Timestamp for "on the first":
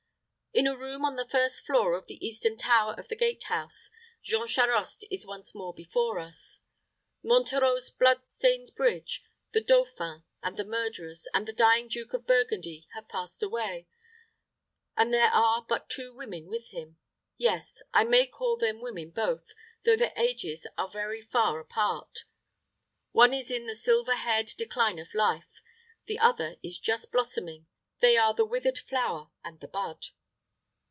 1.05-1.61